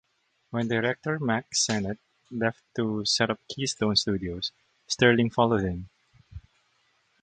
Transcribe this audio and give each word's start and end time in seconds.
When 0.49 0.67
director 0.67 1.19
Mack 1.19 1.53
Sennett 1.53 1.99
left 2.31 2.63
to 2.75 3.05
set 3.05 3.29
up 3.29 3.39
Keystone 3.47 3.95
Studios, 3.95 4.51
Sterling 4.87 5.29
followed 5.29 5.61
him. 5.63 5.91